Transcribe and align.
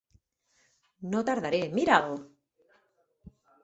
No 1.13 1.23
tardaré. 1.29 1.61
Mira'l! 1.77 2.21